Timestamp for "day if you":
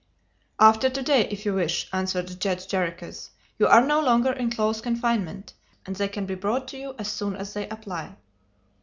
1.03-1.53